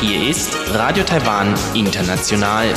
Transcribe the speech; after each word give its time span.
Hier 0.00 0.30
ist 0.30 0.56
Radio 0.70 1.04
Taiwan 1.04 1.54
International. 1.74 2.72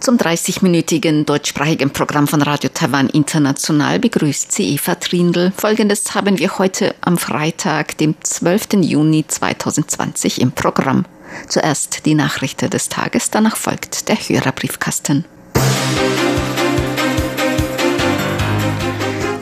Zum 0.00 0.16
30-minütigen 0.16 1.24
deutschsprachigen 1.24 1.90
Programm 1.90 2.26
von 2.26 2.42
Radio 2.42 2.68
Taiwan 2.74 3.08
International 3.10 4.00
begrüßt 4.00 4.50
sie 4.50 4.74
Eva 4.74 4.96
Trindl. 4.96 5.52
Folgendes 5.56 6.16
haben 6.16 6.40
wir 6.40 6.58
heute 6.58 6.96
am 7.00 7.16
Freitag, 7.16 7.96
dem 7.98 8.16
12. 8.20 8.72
Juni 8.80 9.24
2020 9.28 10.40
im 10.40 10.50
Programm. 10.50 11.04
Zuerst 11.46 12.06
die 12.06 12.14
Nachrichten 12.14 12.70
des 12.70 12.88
Tages, 12.88 13.30
danach 13.30 13.56
folgt 13.56 14.08
der 14.08 14.16
Hörerbriefkasten. 14.16 15.26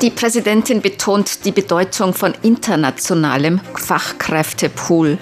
Die 0.03 0.11
Präsidentin 0.11 0.83
betont 0.83 1.45
die 1.45 1.53
Bedeutung 1.53 2.13
von 2.13 2.35
internationalem 2.43 3.61
Fachkräftepool. 3.77 5.17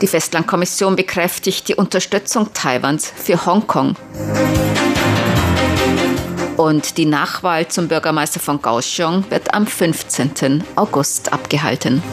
Die 0.00 0.06
Festlandkommission 0.06 0.94
bekräftigt 0.94 1.66
die 1.66 1.74
Unterstützung 1.74 2.52
Taiwans 2.54 3.12
für 3.16 3.44
Hongkong. 3.44 3.96
Und 6.56 6.96
die 6.96 7.06
Nachwahl 7.06 7.66
zum 7.66 7.88
Bürgermeister 7.88 8.38
von 8.38 8.62
Kaohsiung 8.62 9.28
wird 9.28 9.52
am 9.52 9.66
15. 9.66 10.62
August 10.76 11.32
abgehalten. 11.32 12.04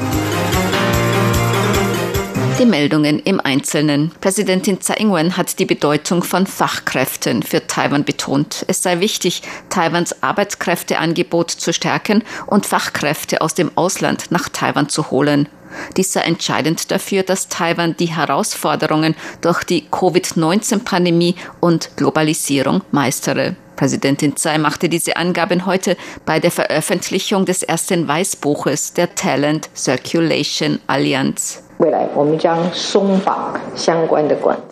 Die 2.59 2.65
Meldungen 2.65 3.19
im 3.19 3.39
Einzelnen. 3.39 4.11
Präsidentin 4.19 4.81
Tsai 4.81 4.95
Ing-wen 4.95 5.37
hat 5.37 5.59
die 5.59 5.65
Bedeutung 5.65 6.23
von 6.23 6.45
Fachkräften 6.45 7.41
für 7.41 7.65
Taiwan 7.65 8.03
betont. 8.03 8.65
Es 8.67 8.83
sei 8.83 8.99
wichtig, 8.99 9.43
Taiwans 9.69 10.21
Arbeitskräfteangebot 10.21 11.51
zu 11.51 11.71
stärken 11.71 12.21
und 12.47 12.65
Fachkräfte 12.65 13.39
aus 13.39 13.53
dem 13.53 13.71
Ausland 13.75 14.29
nach 14.31 14.49
Taiwan 14.49 14.89
zu 14.89 15.09
holen. 15.09 15.47
Dies 15.95 16.11
sei 16.11 16.19
entscheidend 16.23 16.91
dafür, 16.91 17.23
dass 17.23 17.47
Taiwan 17.47 17.95
die 17.95 18.13
Herausforderungen 18.13 19.15
durch 19.39 19.63
die 19.63 19.85
Covid-19-Pandemie 19.89 21.35
und 21.61 21.95
Globalisierung 21.95 22.81
meistere. 22.91 23.55
Präsidentin 23.77 24.35
Tsai 24.35 24.57
machte 24.57 24.89
diese 24.89 25.15
Angaben 25.15 25.65
heute 25.65 25.95
bei 26.25 26.41
der 26.41 26.51
Veröffentlichung 26.51 27.45
des 27.45 27.63
ersten 27.63 28.05
Weißbuches 28.05 28.91
der 28.91 29.15
Talent 29.15 29.69
Circulation 29.73 30.79
Alliance. 30.87 31.68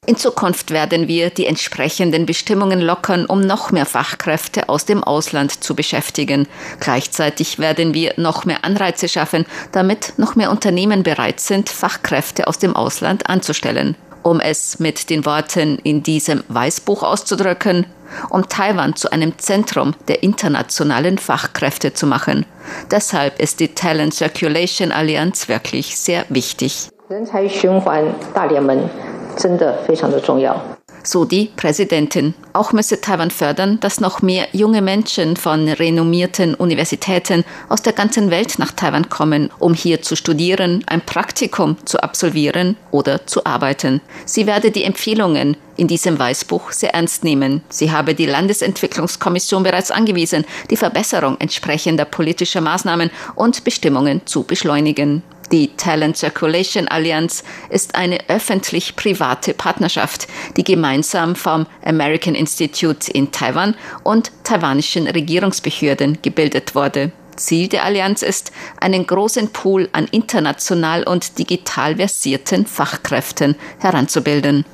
In 0.06 0.18
Zukunft 0.18 0.72
werden 0.72 1.08
wir 1.08 1.30
die 1.30 1.46
entsprechenden 1.46 2.26
Bestimmungen 2.26 2.82
lockern, 2.82 3.26
um 3.28 3.40
noch 3.40 3.72
mehr 3.72 3.86
Fachkräfte 3.86 4.68
aus 4.68 4.84
dem 4.84 5.06
Ausland 5.06 5.64
zu 5.64 5.74
beschäftigen. 5.74 6.50
Gleichzeitig 6.82 7.60
werden 7.60 7.94
wir 7.94 8.14
noch 8.18 8.44
mehr 8.44 8.66
Anreize 8.66 9.08
schaffen, 9.08 9.46
damit 9.72 10.16
noch 10.18 10.36
mehr 10.36 10.52
Unternehmen 10.52 11.04
bereit 11.04 11.40
sind, 11.40 11.70
Fachkräfte 11.70 12.46
aus 12.46 12.60
dem 12.60 12.76
Ausland 12.76 13.30
anzustellen. 13.30 13.96
Um 14.22 14.42
es 14.42 14.80
mit 14.80 15.10
den 15.10 15.26
Worten 15.26 15.80
in 15.84 16.04
diesem 16.04 16.44
Weißbuch 16.50 17.04
auszudrücken, 17.04 17.86
um 18.30 18.50
Taiwan 18.50 18.98
zu 18.98 19.14
einem 19.14 19.38
Zentrum 19.38 19.96
der 20.10 20.24
internationalen 20.24 21.18
Fachkräfte 21.18 21.94
zu 21.94 22.06
machen. 22.06 22.46
Deshalb 22.92 23.40
ist 23.40 23.62
die 23.62 23.70
Talent 23.70 24.14
Circulation 24.14 24.92
Allianz 24.92 25.48
wirklich 25.48 25.98
sehr 25.98 26.26
wichtig. 26.28 26.90
So 31.04 31.24
die 31.24 31.50
Präsidentin. 31.56 32.34
Auch 32.52 32.74
müsse 32.74 33.00
Taiwan 33.00 33.32
fördern, 33.32 33.80
dass 33.80 34.02
noch 34.02 34.22
mehr 34.22 34.50
junge 34.52 34.82
Menschen 34.82 35.38
von 35.38 35.70
renommierten 35.70 36.54
Universitäten 36.54 37.46
aus 37.70 37.82
der 37.82 37.94
ganzen 37.94 38.30
Welt 38.30 38.60
nach 38.60 38.74
Taiwan 38.74 39.08
kommen, 39.08 39.50
um 39.58 39.74
hier 39.74 40.02
zu 40.02 40.18
studieren, 40.18 40.84
ein 40.88 41.00
Praktikum 41.00 41.78
zu 41.86 42.04
absolvieren 42.04 42.76
oder 42.92 43.26
zu 43.26 43.46
arbeiten. 43.46 44.02
Sie 44.26 44.46
werde 44.46 44.72
die 44.72 44.84
Empfehlungen 44.84 45.56
in 45.78 45.88
diesem 45.88 46.20
Weißbuch 46.20 46.74
sehr 46.74 46.94
ernst 46.94 47.24
nehmen. 47.24 47.62
Sie 47.70 47.90
habe 47.90 48.16
die 48.16 48.26
Landesentwicklungskommission 48.26 49.64
bereits 49.64 49.92
angewiesen, 49.92 50.44
die 50.70 50.76
Verbesserung 50.76 51.38
entsprechender 51.40 52.04
politischer 52.04 52.60
Maßnahmen 52.60 53.12
und 53.36 53.64
Bestimmungen 53.64 54.26
zu 54.26 54.44
beschleunigen. 54.44 55.24
Die 55.52 55.76
Talent 55.78 56.18
Circulation 56.18 56.88
Allianz 56.90 57.44
ist 57.70 57.96
eine 57.96 58.20
öffentlich-private 58.28 59.54
Partnerschaft, 59.54 60.28
die 60.58 60.64
gemeinsam 60.64 61.36
vom 61.36 61.66
American 61.86 62.36
Institute 62.36 63.10
in 63.12 63.32
Taiwan 63.32 63.76
und 64.04 64.32
taiwanischen 64.44 65.08
Regierungsbehörden 65.08 66.20
gebildet 66.22 66.76
wurde. 66.76 67.12
Ziel 67.38 67.70
der 67.70 67.86
Allianz 67.86 68.24
ist, 68.24 68.52
einen 68.82 69.08
großen 69.08 69.50
Pool 69.50 69.88
an 69.94 70.08
international 70.12 71.04
und 71.04 71.40
digital 71.40 71.96
versierten 71.96 72.66
Fachkräften 72.66 73.56
heranzubilden. 73.80 74.66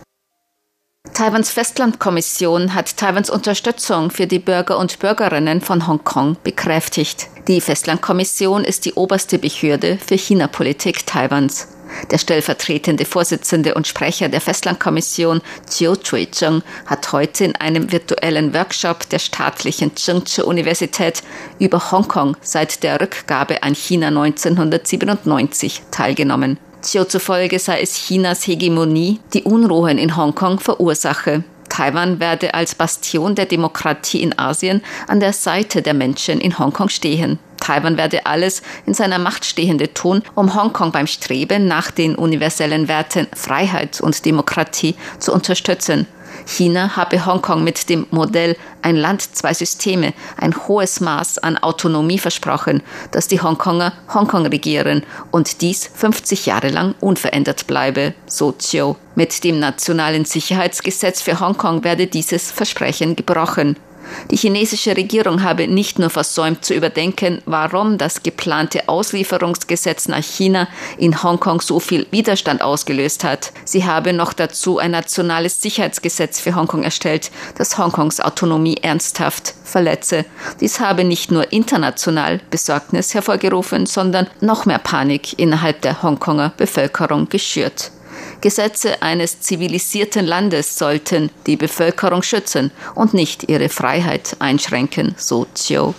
Taiwans 1.13 1.51
Festlandkommission 1.51 2.73
hat 2.73 2.97
Taiwans 2.97 3.29
Unterstützung 3.29 4.09
für 4.09 4.25
die 4.25 4.39
Bürger 4.39 4.79
und 4.79 4.97
Bürgerinnen 4.97 5.61
von 5.61 5.85
Hongkong 5.85 6.37
bekräftigt. 6.43 7.27
Die 7.47 7.61
Festlandkommission 7.61 8.63
ist 8.63 8.85
die 8.85 8.93
oberste 8.93 9.37
Behörde 9.37 9.99
für 10.03 10.15
China-Politik 10.15 11.05
Taiwans. 11.05 11.67
Der 12.09 12.17
stellvertretende 12.17 13.05
Vorsitzende 13.05 13.75
und 13.75 13.85
Sprecher 13.85 14.27
der 14.27 14.41
Festlandkommission, 14.41 15.41
Chiu 15.69 15.95
Chui-cheng, 15.95 16.63
hat 16.87 17.11
heute 17.11 17.45
in 17.45 17.55
einem 17.57 17.91
virtuellen 17.91 18.53
Workshop 18.55 19.07
der 19.09 19.19
staatlichen 19.19 19.95
Tsinghua-Universität 19.95 21.21
über 21.59 21.91
Hongkong 21.91 22.37
seit 22.41 22.81
der 22.81 22.99
Rückgabe 22.99 23.61
an 23.61 23.75
China 23.75 24.07
1997 24.07 25.83
teilgenommen. 25.91 26.57
Chiu 26.83 27.05
zufolge 27.05 27.59
sei 27.59 27.81
es 27.81 27.95
Chinas 27.95 28.45
Hegemonie, 28.45 29.21
die 29.33 29.43
Unruhen 29.43 29.97
in 29.97 30.17
Hongkong 30.17 30.59
verursache. 30.59 31.45
Taiwan 31.69 32.19
werde 32.19 32.53
als 32.53 32.75
Bastion 32.75 33.35
der 33.35 33.45
Demokratie 33.45 34.21
in 34.21 34.37
Asien 34.37 34.83
an 35.07 35.21
der 35.21 35.31
Seite 35.31 35.81
der 35.81 35.93
Menschen 35.93 36.41
in 36.41 36.59
Hongkong 36.59 36.89
stehen. 36.89 37.39
Taiwan 37.61 37.95
werde 37.95 38.25
alles 38.25 38.61
in 38.85 38.93
seiner 38.93 39.17
Macht 39.17 39.45
Stehende 39.45 39.93
tun, 39.93 40.23
um 40.35 40.53
Hongkong 40.55 40.91
beim 40.91 41.07
Streben 41.07 41.67
nach 41.67 41.89
den 41.89 42.15
universellen 42.15 42.89
Werten 42.89 43.27
Freiheit 43.33 44.01
und 44.01 44.25
Demokratie 44.25 44.95
zu 45.19 45.31
unterstützen. 45.33 46.05
China 46.45 46.95
habe 46.95 47.25
Hongkong 47.25 47.63
mit 47.63 47.89
dem 47.89 48.07
Modell 48.11 48.55
ein 48.81 48.95
Land, 48.95 49.35
zwei 49.35 49.53
Systeme 49.53 50.13
ein 50.37 50.55
hohes 50.67 50.99
Maß 50.99 51.39
an 51.39 51.57
Autonomie 51.57 52.19
versprochen, 52.19 52.81
dass 53.11 53.27
die 53.27 53.41
Hongkonger 53.41 53.93
Hongkong 54.13 54.45
regieren 54.45 55.03
und 55.31 55.61
dies 55.61 55.89
50 55.93 56.45
Jahre 56.45 56.69
lang 56.69 56.95
unverändert 56.99 57.67
bleibe, 57.67 58.13
so 58.25 58.53
Chiu. 58.53 58.95
Mit 59.15 59.43
dem 59.43 59.59
Nationalen 59.59 60.25
Sicherheitsgesetz 60.25 61.21
für 61.21 61.39
Hongkong 61.39 61.83
werde 61.83 62.07
dieses 62.07 62.51
Versprechen 62.51 63.15
gebrochen. 63.15 63.77
Die 64.31 64.37
chinesische 64.37 64.95
Regierung 64.95 65.43
habe 65.43 65.67
nicht 65.67 65.99
nur 65.99 66.09
versäumt 66.09 66.63
zu 66.65 66.73
überdenken, 66.73 67.41
warum 67.45 67.97
das 67.97 68.23
geplante 68.23 68.87
Auslieferungsgesetz 68.89 70.07
nach 70.07 70.23
China 70.23 70.67
in 70.97 71.23
Hongkong 71.23 71.61
so 71.61 71.79
viel 71.79 72.07
Widerstand 72.11 72.61
ausgelöst 72.61 73.23
hat. 73.23 73.51
Sie 73.65 73.85
habe 73.85 74.13
noch 74.13 74.33
dazu 74.33 74.79
ein 74.79 74.91
nationales 74.91 75.61
Sicherheitsgesetz 75.61 76.39
für 76.39 76.55
Hongkong 76.55 76.83
erstellt, 76.83 77.31
das 77.57 77.77
Hongkongs 77.77 78.19
Autonomie 78.19 78.77
ernsthaft 78.81 79.53
verletze. 79.63 80.25
Dies 80.59 80.79
habe 80.79 81.03
nicht 81.03 81.31
nur 81.31 81.51
international 81.51 82.39
Besorgnis 82.49 83.13
hervorgerufen, 83.13 83.85
sondern 83.85 84.27
noch 84.41 84.65
mehr 84.65 84.79
Panik 84.79 85.39
innerhalb 85.39 85.81
der 85.81 86.01
Hongkonger 86.03 86.53
Bevölkerung 86.57 87.29
geschürt. 87.29 87.91
Gesetze 88.43 89.01
eines 89.01 89.39
zivilisierten 89.39 90.25
Landes 90.25 90.77
sollten 90.77 91.31
die 91.47 91.55
Bevölkerung 91.55 92.23
schützen 92.23 92.71
und 92.93 93.13
nicht 93.13 93.49
ihre 93.49 93.69
Freiheit 93.69 94.35
einschränken, 94.39 95.15
so 95.17 95.47
Chiu. 95.55 95.93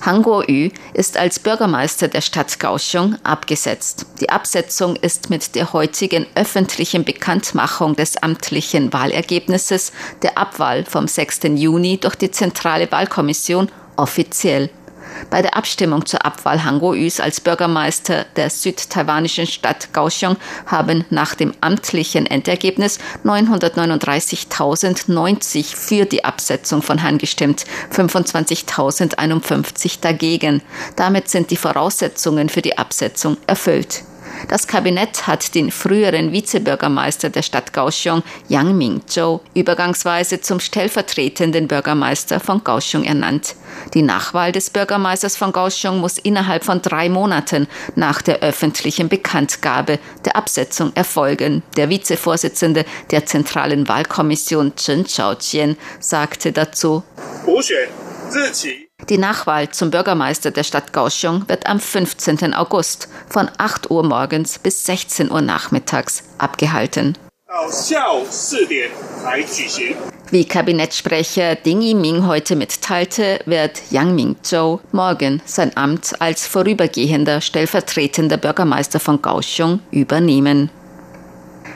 Han 0.00 0.22
Kuo-yu 0.22 0.70
ist 0.94 1.18
als 1.18 1.38
Bürgermeister 1.38 2.08
der 2.08 2.22
Stadt 2.22 2.58
Kaohsiung 2.58 3.16
abgesetzt. 3.24 4.06
Die 4.20 4.30
Absetzung 4.30 4.96
ist 4.96 5.28
mit 5.28 5.54
der 5.54 5.74
heutigen 5.74 6.26
öffentlichen 6.34 7.04
Bekanntmachung 7.04 7.94
des 7.94 8.16
amtlichen 8.22 8.90
Wahlergebnisses 8.94 9.92
der 10.22 10.38
Abwahl 10.38 10.86
vom 10.86 11.06
6. 11.06 11.40
Juni 11.56 11.98
durch 11.98 12.14
die 12.14 12.30
Zentrale 12.30 12.90
Wahlkommission 12.90 13.70
offiziell 13.96 14.70
bei 15.30 15.42
der 15.42 15.56
Abstimmung 15.56 16.06
zur 16.06 16.24
Abwahl 16.24 16.64
Hango 16.64 16.94
Yus 16.94 17.20
als 17.20 17.40
Bürgermeister 17.40 18.24
der 18.36 18.50
südtaiwanischen 18.50 19.46
Stadt 19.46 19.92
Kaohsiung 19.92 20.36
haben 20.66 21.04
nach 21.10 21.34
dem 21.34 21.52
amtlichen 21.60 22.26
Endergebnis 22.26 22.98
939.090 23.24 25.76
für 25.76 26.04
die 26.04 26.24
Absetzung 26.24 26.82
von 26.82 27.02
Han 27.02 27.18
gestimmt, 27.18 27.64
25.051 27.92 30.00
dagegen. 30.00 30.62
Damit 30.96 31.28
sind 31.28 31.50
die 31.50 31.56
Voraussetzungen 31.56 32.48
für 32.48 32.62
die 32.62 32.78
Absetzung 32.78 33.36
erfüllt. 33.46 34.04
Das 34.48 34.66
Kabinett 34.66 35.26
hat 35.26 35.54
den 35.54 35.70
früheren 35.70 36.32
Vizebürgermeister 36.32 37.30
der 37.30 37.42
Stadt 37.42 37.72
Kaohsiung, 37.72 38.22
Yang 38.48 38.76
Mingzhou, 38.76 39.40
übergangsweise 39.54 40.40
zum 40.40 40.60
stellvertretenden 40.60 41.68
Bürgermeister 41.68 42.40
von 42.40 42.62
Kaohsiung 42.62 43.04
ernannt. 43.04 43.54
Die 43.94 44.02
Nachwahl 44.02 44.52
des 44.52 44.70
Bürgermeisters 44.70 45.36
von 45.36 45.52
Kaohsiung 45.52 46.00
muss 46.00 46.18
innerhalb 46.18 46.64
von 46.64 46.82
drei 46.82 47.08
Monaten 47.08 47.68
nach 47.94 48.22
der 48.22 48.40
öffentlichen 48.40 49.08
Bekanntgabe 49.08 49.98
der 50.24 50.36
Absetzung 50.36 50.92
erfolgen. 50.94 51.62
Der 51.76 51.88
Vizevorsitzende 51.88 52.84
der 53.10 53.26
Zentralen 53.26 53.88
Wahlkommission 53.88 54.74
Chen 54.76 55.04
Chaojian 55.06 55.76
sagte 56.00 56.52
dazu, 56.52 57.02
die 59.08 59.18
Nachwahl 59.18 59.70
zum 59.70 59.90
Bürgermeister 59.90 60.50
der 60.50 60.64
Stadt 60.64 60.92
Kaohsiung 60.92 61.48
wird 61.48 61.66
am 61.66 61.80
15. 61.80 62.54
August 62.54 63.08
von 63.28 63.50
8 63.58 63.90
Uhr 63.90 64.02
morgens 64.02 64.58
bis 64.58 64.84
16 64.86 65.30
Uhr 65.30 65.40
nachmittags 65.42 66.24
abgehalten. 66.38 67.16
Wie 70.30 70.44
Kabinettssprecher 70.46 71.54
Ding 71.56 71.82
Yiming 71.82 72.26
heute 72.26 72.56
mitteilte, 72.56 73.40
wird 73.44 73.82
Yang 73.90 74.14
Mingzhou 74.14 74.80
morgen 74.90 75.42
sein 75.44 75.76
Amt 75.76 76.20
als 76.20 76.46
vorübergehender 76.46 77.42
stellvertretender 77.42 78.38
Bürgermeister 78.38 79.00
von 79.00 79.20
Kaohsiung 79.20 79.80
übernehmen. 79.90 80.70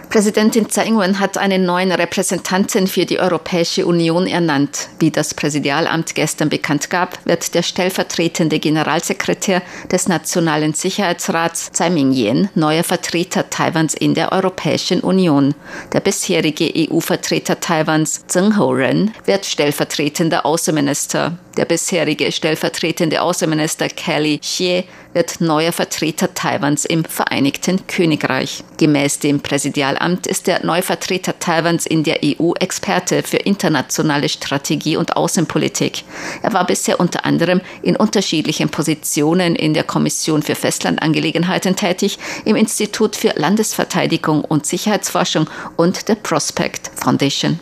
Präsidentin 0.09 0.69
Tsai 0.69 0.87
Ing-wen 0.87 1.19
hat 1.19 1.37
einen 1.37 1.67
neuen 1.67 1.91
Repräsentanten 1.91 2.87
für 2.87 3.05
die 3.05 3.19
Europäische 3.19 3.87
Union 3.87 4.27
ernannt. 4.27 4.89
Wie 4.99 5.11
das 5.11 5.35
Präsidialamt 5.35 6.15
gestern 6.15 6.49
bekannt 6.49 6.91
gab, 6.91 7.19
wird 7.27 7.55
der 7.55 7.63
stellvertretende 7.63 8.59
Generalsekretär 8.59 9.63
des 9.91 10.09
Nationalen 10.09 10.75
Sicherheitsrats 10.75 11.73
Tsai 11.73 11.91
Ming-yen 11.91 12.49
neuer 12.55 12.85
Vertreter 12.85 13.51
Taiwans 13.51 13.95
in 13.95 14.15
der 14.15 14.33
Europäischen 14.33 15.01
Union. 15.01 15.55
Der 15.93 16.01
bisherige 16.01 16.73
EU-Vertreter 16.75 17.61
Taiwans, 17.61 18.27
Zheng 18.29 18.57
Ho-ren, 18.57 19.13
wird 19.25 19.45
stellvertretender 19.45 20.47
Außenminister. 20.47 21.37
Der 21.57 21.65
bisherige 21.65 22.31
stellvertretende 22.33 23.23
Außenminister 23.23 23.89
Kelly 23.89 24.39
Xie 24.39 24.85
wird 25.15 25.41
neuer 25.41 25.73
Vertreter 25.73 26.35
Taiwans 26.35 26.85
im 26.85 27.03
Vereinigten 27.07 27.87
Königreich. 27.87 28.63
Gemäß 28.77 29.21
dem 29.21 29.41
Präsidialamt 29.41 30.27
ist 30.27 30.47
der 30.49 30.67
neue 30.67 30.83
Vertreter 30.83 31.39
Taiwans 31.39 31.87
in 31.87 32.05
der 32.05 32.19
EU 32.23 32.53
Experte 32.61 33.23
für 33.23 33.39
internationale 33.39 34.29
Strategie 34.29 34.99
und 34.99 35.17
Außenpolitik. 35.17 36.05
Er 36.43 36.53
war 36.53 36.67
bisher 36.67 37.01
unter 37.01 37.25
anderem 37.25 37.63
in 37.81 37.97
unterschiedlichen 37.97 38.69
Positionen 38.69 39.57
in 39.57 39.73
der 39.73 39.85
Kommission 39.85 40.43
für 40.43 40.57
Festlandangelegenheiten 40.57 41.75
tätig, 41.75 42.19
im 42.45 42.57
Institut 42.57 43.17
für 43.17 43.33
Landesverteidigung 43.35 44.45
und 44.45 44.67
Sicherheitsforschung 44.67 45.49
und 45.77 46.09
der 46.09 46.17
Prospect 46.17 46.91
Foundation. 46.95 47.59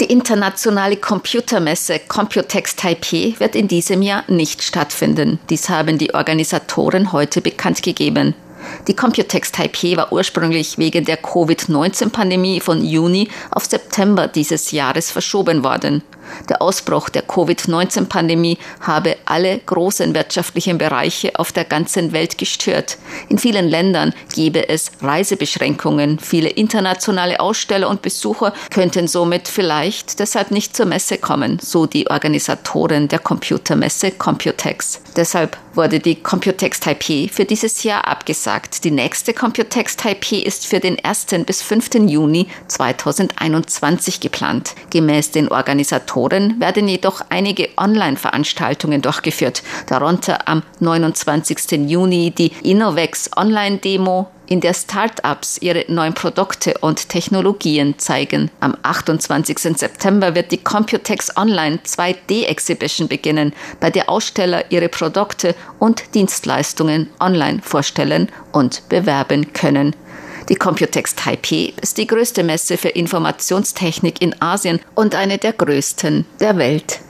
Die 0.00 0.06
internationale 0.06 0.96
Computermesse 0.96 2.00
Computex 2.08 2.76
Taipei 2.76 3.34
wird 3.38 3.54
in 3.54 3.68
diesem 3.68 4.00
Jahr 4.00 4.24
nicht 4.26 4.62
stattfinden. 4.62 5.38
Dies 5.50 5.68
haben 5.68 5.98
die 5.98 6.14
Organisatoren 6.14 7.12
heute 7.12 7.42
bekannt 7.42 7.82
gegeben. 7.82 8.34
Die 8.88 8.96
Computex 8.96 9.52
Taipei 9.52 9.94
war 9.96 10.10
ursprünglich 10.10 10.78
wegen 10.78 11.04
der 11.04 11.18
Covid-19-Pandemie 11.18 12.60
von 12.60 12.82
Juni 12.82 13.28
auf 13.50 13.66
September 13.66 14.28
dieses 14.28 14.70
Jahres 14.70 15.10
verschoben 15.10 15.62
worden. 15.62 16.02
Der 16.48 16.62
Ausbruch 16.62 17.08
der 17.08 17.22
Covid-19-Pandemie 17.22 18.58
habe 18.80 19.16
alle 19.24 19.58
großen 19.58 20.14
wirtschaftlichen 20.14 20.78
Bereiche 20.78 21.38
auf 21.38 21.52
der 21.52 21.64
ganzen 21.64 22.12
Welt 22.12 22.38
gestört. 22.38 22.98
In 23.28 23.38
vielen 23.38 23.68
Ländern 23.68 24.14
gebe 24.34 24.68
es 24.68 24.92
Reisebeschränkungen. 25.00 26.18
Viele 26.18 26.48
internationale 26.48 27.40
Aussteller 27.40 27.88
und 27.88 28.02
Besucher 28.02 28.52
könnten 28.70 29.08
somit 29.08 29.48
vielleicht 29.48 30.18
deshalb 30.18 30.50
nicht 30.50 30.76
zur 30.76 30.86
Messe 30.86 31.18
kommen, 31.18 31.58
so 31.60 31.86
die 31.86 32.08
Organisatoren 32.10 33.08
der 33.08 33.18
Computermesse 33.18 34.12
Computex. 34.12 35.00
Deshalb 35.16 35.56
wurde 35.74 36.00
die 36.00 36.16
Computex 36.16 36.80
Taipei 36.80 37.30
für 37.32 37.44
dieses 37.44 37.82
Jahr 37.82 38.06
abgesagt. 38.06 38.84
Die 38.84 38.90
nächste 38.90 39.32
Computex 39.32 39.96
Taipei 39.96 40.36
ist 40.36 40.66
für 40.66 40.80
den 40.80 41.02
1. 41.02 41.26
bis 41.46 41.62
5. 41.62 41.94
Juni 42.06 42.48
2021 42.68 44.20
geplant. 44.20 44.74
Gemäß 44.90 45.30
den 45.30 45.48
Organisatoren 45.48 46.11
Moderatoren 46.14 46.60
werden 46.60 46.88
jedoch 46.88 47.22
einige 47.30 47.70
Online-Veranstaltungen 47.76 49.00
durchgeführt, 49.00 49.62
darunter 49.86 50.46
am 50.46 50.62
29. 50.80 51.88
Juni 51.88 52.30
die 52.30 52.52
Innovex 52.62 53.30
Online-Demo, 53.36 54.28
in 54.46 54.60
der 54.60 54.74
Startups 54.74 55.56
ihre 55.62 55.86
neuen 55.88 56.12
Produkte 56.12 56.74
und 56.80 57.08
Technologien 57.08 57.98
zeigen. 57.98 58.50
Am 58.60 58.76
28. 58.82 59.58
September 59.58 60.34
wird 60.34 60.52
die 60.52 60.58
Computex 60.58 61.34
Online 61.38 61.78
2D 61.82 62.44
Exhibition 62.44 63.08
beginnen, 63.08 63.54
bei 63.80 63.90
der 63.90 64.10
Aussteller 64.10 64.70
ihre 64.70 64.90
Produkte 64.90 65.54
und 65.78 66.14
Dienstleistungen 66.14 67.08
online 67.18 67.60
vorstellen 67.62 68.28
und 68.52 68.86
bewerben 68.90 69.54
können. 69.54 69.96
Die 70.48 70.56
Computex 70.56 71.14
Taipei 71.14 71.72
ist 71.80 71.98
die 71.98 72.06
größte 72.06 72.42
Messe 72.42 72.76
für 72.76 72.88
Informationstechnik 72.88 74.20
in 74.20 74.40
Asien 74.40 74.80
und 74.94 75.14
eine 75.14 75.38
der 75.38 75.52
größten 75.52 76.26
der 76.40 76.56
Welt. 76.58 77.00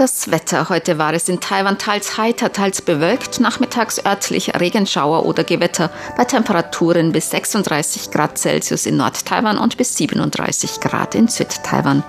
Das 0.02 0.32
Wetter. 0.32 0.68
Heute 0.70 0.98
war 0.98 1.14
es 1.14 1.30
in 1.30 1.40
Taiwan 1.40 1.78
teils 1.78 2.18
heiter, 2.18 2.52
teils 2.52 2.82
bewölkt, 2.82 3.40
nachmittags 3.40 4.04
örtlich 4.04 4.52
Regenschauer 4.60 5.28
oder 5.28 5.44
Gewitter 5.44 5.92
bei 6.18 6.26
Temperaturen 6.26 7.12
bis 7.12 7.30
36 7.30 8.10
Grad 8.10 8.36
Celsius 8.40 8.88
in 8.88 8.98
Nord-Taiwan 8.98 9.60
und 9.60 9.78
bis 9.78 9.96
37 9.96 10.80
Grad 10.80 11.14
in 11.14 11.28
Süd-Taiwan. 11.28 12.04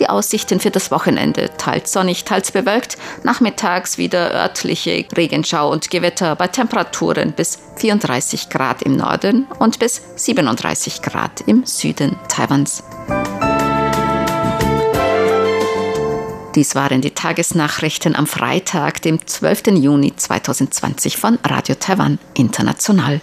Die 0.00 0.08
Aussichten 0.08 0.60
für 0.60 0.70
das 0.70 0.90
Wochenende 0.90 1.50
teils 1.58 1.92
sonnig, 1.92 2.24
teils 2.24 2.52
bewölkt, 2.52 2.96
nachmittags 3.22 3.98
wieder 3.98 4.32
örtliche 4.32 5.04
Regenschau 5.14 5.70
und 5.70 5.90
Gewitter 5.90 6.36
bei 6.36 6.46
Temperaturen 6.46 7.32
bis 7.32 7.58
34 7.76 8.48
Grad 8.48 8.80
im 8.80 8.96
Norden 8.96 9.46
und 9.58 9.78
bis 9.78 10.00
37 10.14 11.02
Grad 11.02 11.42
im 11.42 11.66
Süden 11.66 12.18
Taiwans. 12.28 12.82
Dies 16.56 16.74
waren 16.74 17.02
die 17.02 17.10
Tagesnachrichten 17.10 18.16
am 18.16 18.26
Freitag, 18.26 19.02
dem 19.02 19.24
12. 19.26 19.66
Juni 19.74 20.16
2020 20.16 21.18
von 21.18 21.38
Radio 21.44 21.74
Taiwan 21.78 22.18
International. 22.32 23.20